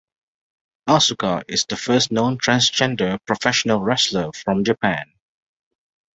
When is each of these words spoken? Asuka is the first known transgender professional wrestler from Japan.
Asuka 0.89 1.43
is 1.47 1.65
the 1.65 1.77
first 1.77 2.11
known 2.11 2.39
transgender 2.39 3.19
professional 3.27 3.81
wrestler 3.81 4.31
from 4.31 4.63
Japan. 4.63 5.13